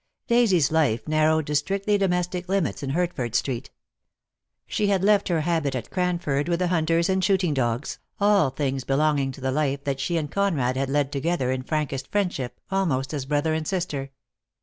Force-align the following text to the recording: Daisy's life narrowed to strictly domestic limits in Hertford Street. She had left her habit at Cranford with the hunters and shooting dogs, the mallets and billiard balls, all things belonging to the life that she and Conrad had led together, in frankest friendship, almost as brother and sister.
Daisy's 0.25 0.71
life 0.71 1.07
narrowed 1.07 1.45
to 1.45 1.53
strictly 1.53 1.95
domestic 1.95 2.49
limits 2.49 2.81
in 2.81 2.89
Hertford 2.89 3.35
Street. 3.35 3.69
She 4.65 4.87
had 4.87 5.03
left 5.03 5.27
her 5.27 5.41
habit 5.41 5.75
at 5.75 5.91
Cranford 5.91 6.49
with 6.49 6.57
the 6.57 6.69
hunters 6.69 7.07
and 7.07 7.23
shooting 7.23 7.53
dogs, 7.53 7.99
the 8.17 8.25
mallets 8.25 8.25
and 8.25 8.25
billiard 8.25 8.37
balls, 8.37 8.41
all 8.41 8.49
things 8.71 8.83
belonging 8.83 9.31
to 9.33 9.41
the 9.41 9.51
life 9.51 9.83
that 9.83 9.99
she 9.99 10.17
and 10.17 10.31
Conrad 10.31 10.75
had 10.75 10.89
led 10.89 11.11
together, 11.11 11.51
in 11.51 11.61
frankest 11.61 12.09
friendship, 12.11 12.59
almost 12.71 13.13
as 13.13 13.27
brother 13.27 13.53
and 13.53 13.67
sister. 13.67 14.09